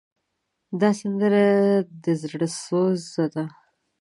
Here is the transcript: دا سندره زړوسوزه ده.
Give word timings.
دا 0.79 0.89
سندره 0.99 1.45
زړوسوزه 2.21 3.25
ده. 3.33 3.45